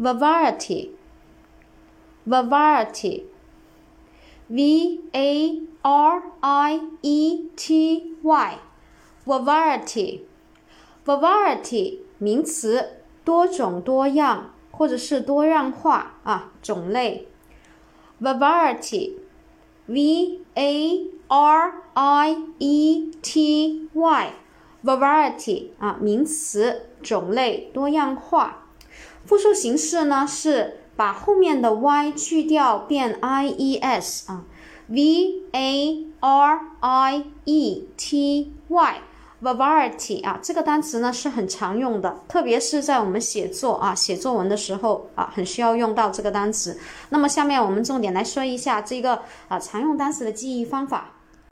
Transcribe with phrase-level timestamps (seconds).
[0.00, 0.92] variety,
[2.26, 3.24] variety,
[4.48, 8.58] V A R I E T Y,
[9.26, 10.20] variety,
[11.04, 17.26] variety 名词，多种多样或者是多样化啊，种类。
[18.20, 19.14] variety,
[19.86, 24.32] v a r i e t y, V A R I variety Y。
[24.82, 28.64] variety 啊，名词，种类，多样化。
[29.26, 34.44] 复数形式呢是把后面的 y 去掉变 i e s 啊
[34.88, 46.76] ，v a r i e t y，variety 啊，这个单词呢是很常用的，特别是在我们写作啊写作文的时候啊，很需要用到这个单词。
[47.08, 51.14] 那么下面我们重点来说一下这个啊常用单词的记忆方法。